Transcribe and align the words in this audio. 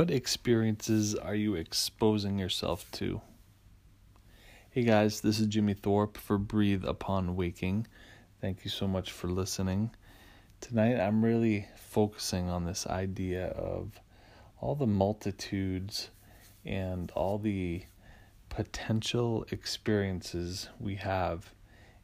What 0.00 0.10
experiences 0.10 1.14
are 1.14 1.34
you 1.34 1.56
exposing 1.56 2.38
yourself 2.38 2.90
to? 2.92 3.20
Hey 4.70 4.82
guys, 4.82 5.20
this 5.20 5.38
is 5.38 5.46
Jimmy 5.46 5.74
Thorpe 5.74 6.16
for 6.16 6.38
Breathe 6.38 6.86
Upon 6.86 7.36
Waking. 7.36 7.86
Thank 8.40 8.64
you 8.64 8.70
so 8.70 8.88
much 8.88 9.12
for 9.12 9.28
listening. 9.28 9.90
Tonight 10.62 10.98
I'm 10.98 11.22
really 11.22 11.68
focusing 11.76 12.48
on 12.48 12.64
this 12.64 12.86
idea 12.86 13.48
of 13.48 14.00
all 14.58 14.74
the 14.74 14.86
multitudes 14.86 16.08
and 16.64 17.10
all 17.10 17.36
the 17.36 17.82
potential 18.48 19.44
experiences 19.50 20.70
we 20.78 20.94
have 20.94 21.52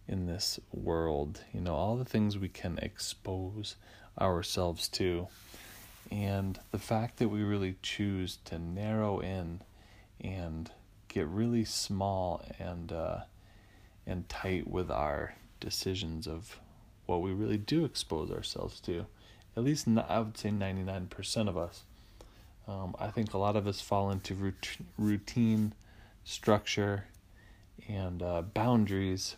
in 0.06 0.26
this 0.26 0.60
world. 0.70 1.42
You 1.54 1.62
know, 1.62 1.74
all 1.74 1.96
the 1.96 2.04
things 2.04 2.36
we 2.36 2.50
can 2.50 2.78
expose 2.82 3.76
ourselves 4.20 4.86
to. 4.88 5.28
And 6.10 6.58
the 6.70 6.78
fact 6.78 7.18
that 7.18 7.28
we 7.28 7.42
really 7.42 7.76
choose 7.82 8.38
to 8.46 8.58
narrow 8.58 9.18
in 9.20 9.60
and 10.20 10.70
get 11.08 11.26
really 11.26 11.64
small 11.64 12.44
and 12.58 12.92
uh, 12.92 13.20
and 14.06 14.28
tight 14.28 14.68
with 14.68 14.90
our 14.90 15.34
decisions 15.60 16.26
of 16.26 16.60
what 17.06 17.22
we 17.22 17.32
really 17.32 17.58
do 17.58 17.84
expose 17.84 18.30
ourselves 18.30 18.80
to. 18.80 19.06
At 19.56 19.64
least 19.64 19.88
I 19.88 20.18
would 20.20 20.36
say 20.36 20.50
99% 20.50 21.48
of 21.48 21.56
us. 21.56 21.82
Um, 22.68 22.94
I 22.98 23.08
think 23.08 23.32
a 23.32 23.38
lot 23.38 23.56
of 23.56 23.66
us 23.66 23.80
fall 23.80 24.10
into 24.10 24.52
routine, 24.98 25.72
structure, 26.24 27.04
and 27.88 28.22
uh, 28.22 28.42
boundaries, 28.42 29.36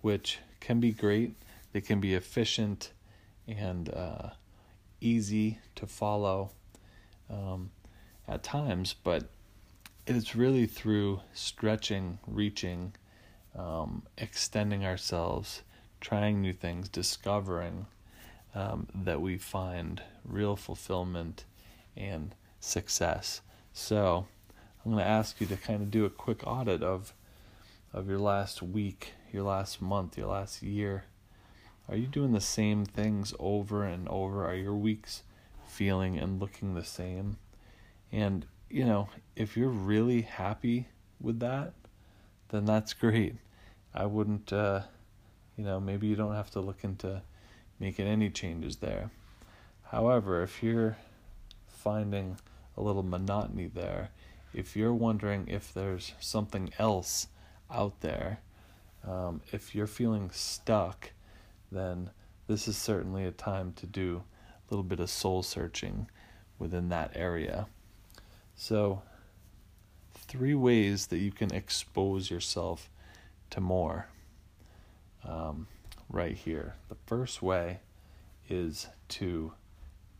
which 0.00 0.38
can 0.60 0.80
be 0.80 0.92
great. 0.92 1.34
They 1.72 1.80
can 1.80 2.00
be 2.00 2.14
efficient 2.14 2.92
and 3.46 3.88
uh, 3.88 4.30
easy 5.00 5.58
to 5.76 5.86
follow 5.86 6.50
um, 7.28 7.70
at 8.28 8.42
times, 8.42 8.94
but 9.04 9.28
it's 10.06 10.34
really 10.34 10.66
through 10.66 11.20
stretching, 11.32 12.18
reaching, 12.26 12.94
um, 13.56 14.02
extending 14.18 14.84
ourselves, 14.84 15.62
trying 16.00 16.40
new 16.40 16.52
things, 16.52 16.88
discovering 16.88 17.86
um, 18.54 18.88
that 18.94 19.20
we 19.20 19.38
find 19.38 20.02
real 20.24 20.56
fulfillment 20.56 21.44
and 21.96 22.34
success. 22.58 23.40
So, 23.72 24.26
I'm 24.84 24.92
going 24.92 25.04
to 25.04 25.08
ask 25.08 25.40
you 25.40 25.46
to 25.48 25.56
kind 25.56 25.82
of 25.82 25.90
do 25.90 26.04
a 26.04 26.10
quick 26.10 26.46
audit 26.46 26.82
of 26.82 27.12
of 27.92 28.08
your 28.08 28.18
last 28.18 28.62
week, 28.62 29.14
your 29.32 29.42
last 29.42 29.82
month, 29.82 30.16
your 30.16 30.28
last 30.28 30.62
year, 30.62 31.04
are 31.90 31.96
you 31.96 32.06
doing 32.06 32.32
the 32.32 32.40
same 32.40 32.84
things 32.84 33.34
over 33.40 33.84
and 33.84 34.08
over? 34.08 34.46
Are 34.46 34.54
your 34.54 34.76
weeks 34.76 35.24
feeling 35.66 36.16
and 36.16 36.40
looking 36.40 36.74
the 36.74 36.84
same? 36.84 37.36
And, 38.12 38.46
you 38.68 38.84
know, 38.84 39.08
if 39.34 39.56
you're 39.56 39.68
really 39.68 40.22
happy 40.22 40.86
with 41.20 41.40
that, 41.40 41.72
then 42.50 42.64
that's 42.64 42.92
great. 42.92 43.34
I 43.92 44.06
wouldn't, 44.06 44.52
uh, 44.52 44.82
you 45.56 45.64
know, 45.64 45.80
maybe 45.80 46.06
you 46.06 46.14
don't 46.14 46.34
have 46.34 46.50
to 46.52 46.60
look 46.60 46.84
into 46.84 47.22
making 47.80 48.06
any 48.06 48.30
changes 48.30 48.76
there. 48.76 49.10
However, 49.90 50.44
if 50.44 50.62
you're 50.62 50.96
finding 51.66 52.36
a 52.76 52.82
little 52.82 53.02
monotony 53.02 53.66
there, 53.66 54.10
if 54.54 54.76
you're 54.76 54.94
wondering 54.94 55.48
if 55.48 55.74
there's 55.74 56.12
something 56.20 56.72
else 56.78 57.26
out 57.68 58.00
there, 58.00 58.38
um, 59.04 59.40
if 59.52 59.74
you're 59.74 59.88
feeling 59.88 60.30
stuck, 60.32 61.10
then 61.70 62.10
this 62.46 62.66
is 62.66 62.76
certainly 62.76 63.24
a 63.24 63.32
time 63.32 63.72
to 63.74 63.86
do 63.86 64.22
a 64.48 64.74
little 64.74 64.84
bit 64.84 65.00
of 65.00 65.10
soul 65.10 65.42
searching 65.42 66.08
within 66.58 66.88
that 66.88 67.12
area. 67.14 67.66
So, 68.54 69.02
three 70.14 70.54
ways 70.54 71.06
that 71.06 71.18
you 71.18 71.32
can 71.32 71.52
expose 71.54 72.30
yourself 72.30 72.90
to 73.50 73.60
more 73.60 74.08
um, 75.24 75.66
right 76.08 76.36
here. 76.36 76.74
The 76.88 76.96
first 77.06 77.42
way 77.42 77.80
is 78.48 78.88
to 79.08 79.52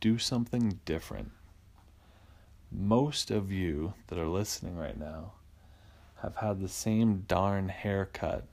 do 0.00 0.19
something 0.19 0.81
different. 0.84 1.33
Most 2.72 3.31
of 3.31 3.50
you 3.50 3.94
that 4.06 4.19
are 4.19 4.28
listening 4.28 4.77
right 4.77 4.99
now 4.99 5.33
have 6.22 6.37
had 6.37 6.60
the 6.60 6.69
same 6.69 7.25
darn 7.27 7.69
haircut 7.69 8.47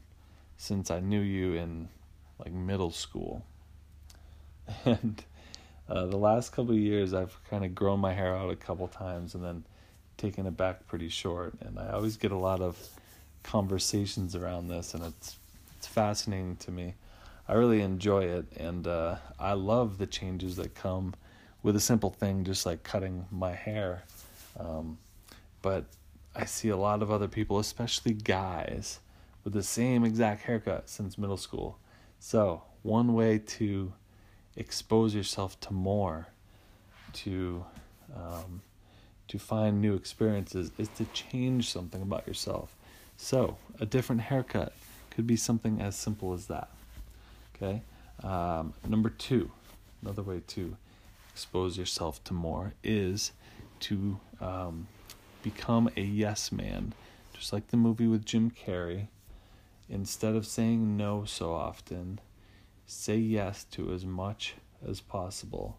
since 0.57 0.89
I 0.89 0.99
knew 0.99 1.21
you 1.21 1.53
in 1.53 1.89
like 2.39 2.51
middle 2.51 2.91
school. 2.91 3.45
And 4.85 5.23
uh, 5.89 6.05
the 6.07 6.17
last 6.17 6.51
couple 6.51 6.71
of 6.71 6.79
years, 6.79 7.13
I've 7.13 7.37
kind 7.49 7.63
of 7.63 7.73
grown 7.73 7.99
my 8.01 8.13
hair 8.13 8.35
out 8.35 8.51
a 8.51 8.55
couple 8.55 8.87
times 8.89 9.33
and 9.33 9.43
then 9.43 9.63
taken 10.17 10.45
it 10.45 10.57
back 10.57 10.85
pretty 10.87 11.07
short. 11.07 11.53
And 11.61 11.79
I 11.79 11.91
always 11.91 12.17
get 12.17 12.31
a 12.31 12.37
lot 12.37 12.59
of 12.59 12.77
conversations 13.43 14.35
around 14.35 14.67
this, 14.67 14.93
and 14.93 15.03
it's 15.03 15.37
it's 15.77 15.87
fascinating 15.87 16.57
to 16.57 16.71
me. 16.71 16.95
I 17.47 17.53
really 17.53 17.81
enjoy 17.81 18.25
it, 18.25 18.45
and 18.57 18.85
uh, 18.85 19.15
I 19.39 19.53
love 19.53 19.97
the 19.97 20.07
changes 20.07 20.57
that 20.57 20.75
come 20.75 21.13
with 21.63 21.75
a 21.77 21.79
simple 21.79 22.09
thing, 22.09 22.43
just 22.43 22.65
like 22.65 22.83
cutting 22.83 23.25
my 23.31 23.53
hair. 23.53 24.03
Um, 24.59 24.97
but 25.61 25.85
I 26.35 26.45
see 26.45 26.69
a 26.69 26.77
lot 26.77 27.01
of 27.01 27.09
other 27.09 27.27
people, 27.27 27.59
especially 27.59 28.13
guys, 28.13 28.99
with 29.43 29.53
the 29.53 29.63
same 29.63 30.03
exact 30.03 30.43
haircut 30.43 30.89
since 30.89 31.17
middle 31.17 31.37
school 31.37 31.79
so, 32.19 32.63
one 32.83 33.13
way 33.13 33.39
to 33.39 33.93
expose 34.55 35.13
yourself 35.13 35.59
to 35.61 35.73
more, 35.73 36.27
to 37.13 37.65
um, 38.15 38.61
to 39.27 39.37
find 39.37 39.81
new 39.81 39.93
experiences, 39.93 40.71
is 40.77 40.87
to 40.89 41.05
change 41.05 41.69
something 41.69 42.01
about 42.01 42.25
yourself. 42.27 42.75
So, 43.17 43.57
a 43.79 43.85
different 43.85 44.21
haircut 44.21 44.73
could 45.11 45.27
be 45.27 45.35
something 45.35 45.81
as 45.81 45.95
simple 45.95 46.33
as 46.33 46.47
that. 46.47 46.69
Okay. 47.55 47.81
Um, 48.23 48.73
number 48.87 49.09
two, 49.09 49.51
another 50.01 50.21
way 50.21 50.41
to 50.47 50.77
expose 51.31 51.77
yourself 51.77 52.23
to 52.25 52.33
more 52.33 52.73
is 52.83 53.31
to 53.79 54.19
um, 54.41 54.87
become 55.43 55.89
a 55.95 56.01
yes 56.01 56.51
man, 56.51 56.93
just 57.33 57.53
like 57.53 57.67
the 57.67 57.77
movie 57.77 58.07
with 58.07 58.25
Jim 58.25 58.51
Carrey. 58.51 59.07
Instead 59.89 60.35
of 60.35 60.45
saying 60.45 60.97
no 60.97 61.23
so 61.23 61.53
often, 61.53 62.19
say 62.85 63.17
yes 63.17 63.63
to 63.65 63.93
as 63.93 64.05
much 64.05 64.55
as 64.87 64.99
possible, 65.01 65.77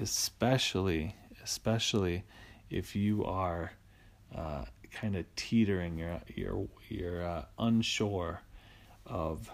especially 0.00 1.14
especially 1.42 2.24
if 2.68 2.94
you 2.94 3.24
are 3.24 3.72
uh, 4.34 4.64
kind 4.92 5.16
of 5.16 5.24
teetering, 5.36 5.98
you're 5.98 6.20
you're 6.34 6.68
you're 6.88 7.26
uh, 7.26 7.44
unsure 7.58 8.42
of 9.06 9.50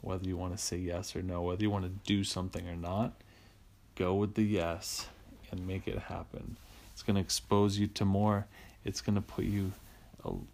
whether 0.00 0.26
you 0.26 0.36
want 0.36 0.56
to 0.56 0.62
say 0.62 0.76
yes 0.76 1.14
or 1.14 1.22
no, 1.22 1.42
whether 1.42 1.62
you 1.62 1.70
want 1.70 1.84
to 1.84 2.12
do 2.12 2.24
something 2.24 2.66
or 2.68 2.76
not. 2.76 3.22
Go 3.94 4.14
with 4.14 4.34
the 4.34 4.42
yes 4.42 5.08
and 5.50 5.66
make 5.66 5.88
it 5.88 5.98
happen. 5.98 6.58
It's 6.92 7.02
going 7.02 7.16
to 7.16 7.20
expose 7.20 7.78
you 7.78 7.86
to 7.88 8.04
more. 8.04 8.46
It's 8.84 9.00
going 9.00 9.16
to 9.16 9.22
put 9.22 9.44
you 9.44 9.72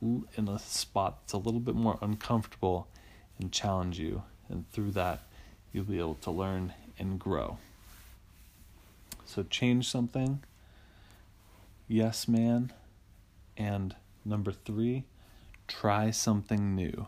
in 0.01 0.49
a 0.49 0.59
spot 0.59 1.21
that's 1.21 1.33
a 1.33 1.39
little 1.39 1.61
bit 1.61 1.75
more 1.75 1.99
uncomfortable 2.01 2.89
and 3.39 3.53
challenge 3.53 3.99
you. 3.99 4.23
And 4.49 4.71
through 4.71 4.93
that, 4.93 5.21
you'll 5.73 5.85
be 5.85 5.99
able 5.99 6.17
to 6.17 6.31
learn 6.31 6.75
and 6.99 7.19
grow. 7.19 7.59
So, 9.25 9.43
change 9.43 9.89
something. 9.89 10.43
Yes, 11.89 12.29
man. 12.29 12.73
And 13.57 13.97
number 14.25 14.53
three, 14.53 15.05
try 15.69 16.11
something 16.11 16.75
new. 16.75 17.07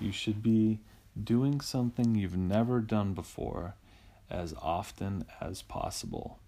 You 0.00 0.12
should 0.12 0.42
be 0.42 0.80
doing 1.22 1.60
something 1.60 2.14
you've 2.14 2.36
never 2.36 2.80
done 2.80 3.14
before 3.14 3.74
as 4.28 4.54
often 4.60 5.24
as 5.40 5.62
possible. 5.62 6.38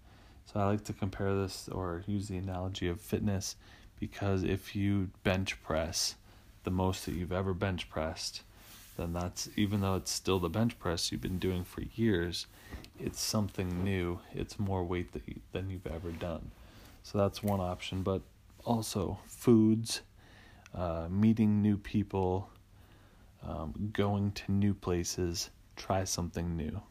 So 0.45 0.59
I 0.59 0.65
like 0.65 0.83
to 0.85 0.93
compare 0.93 1.35
this 1.35 1.69
or 1.69 2.03
use 2.07 2.27
the 2.27 2.37
analogy 2.37 2.87
of 2.87 2.99
fitness 2.99 3.55
because 3.99 4.43
if 4.43 4.75
you 4.75 5.09
bench 5.23 5.61
press 5.63 6.15
the 6.63 6.71
most 6.71 7.05
that 7.05 7.13
you've 7.13 7.31
ever 7.31 7.53
bench 7.53 7.89
pressed, 7.89 8.41
then 8.97 9.13
that's 9.13 9.49
even 9.55 9.81
though 9.81 9.95
it's 9.95 10.11
still 10.11 10.39
the 10.39 10.49
bench 10.49 10.77
press 10.79 11.11
you've 11.11 11.21
been 11.21 11.39
doing 11.39 11.63
for 11.63 11.81
years, 11.95 12.47
it's 12.99 13.21
something 13.21 13.83
new. 13.83 14.19
It's 14.33 14.59
more 14.59 14.83
weight 14.83 15.13
that 15.13 15.23
you, 15.25 15.39
than 15.51 15.69
you've 15.69 15.87
ever 15.87 16.11
done. 16.11 16.51
So 17.03 17.17
that's 17.17 17.41
one 17.41 17.61
option, 17.61 18.03
but 18.03 18.21
also 18.65 19.19
foods, 19.25 20.01
uh, 20.75 21.07
meeting 21.09 21.61
new 21.61 21.77
people, 21.77 22.49
um, 23.47 23.91
going 23.93 24.31
to 24.33 24.51
new 24.51 24.73
places, 24.73 25.49
try 25.75 26.03
something 26.03 26.57
new. 26.57 26.81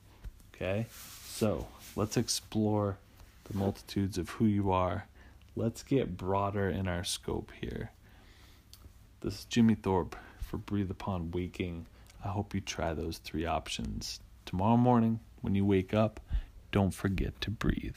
Okay? 0.55 0.87
So 1.27 1.67
let's 1.95 2.17
explore 2.17 2.97
the 3.45 3.57
multitudes 3.57 4.19
of 4.19 4.31
who 4.31 4.47
you 4.47 4.73
are 4.73 5.07
Let's 5.59 5.83
get 5.83 6.17
broader 6.17 6.71
in 6.71 6.87
our 6.87 7.03
scope 7.03 7.51
here. 7.61 7.91
This 9.23 9.41
is 9.41 9.45
Jimmy 9.47 9.75
Thorpe 9.75 10.15
for 10.41 10.57
Breathe 10.57 10.89
Upon 10.89 11.33
Waking. 11.33 11.87
I 12.25 12.29
hope 12.29 12.55
you 12.55 12.61
try 12.61 12.95
those 12.95 13.19
three 13.19 13.45
options. 13.45 14.21
Tomorrow 14.47 14.77
morning, 14.77 15.19
when 15.41 15.57
you 15.57 15.65
wake 15.65 15.93
up, 15.93 16.21
don't 16.71 16.95
forget 16.95 17.41
to 17.41 17.51
breathe. 17.51 17.97